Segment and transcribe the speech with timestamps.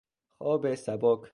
[0.37, 1.21] خواب سبک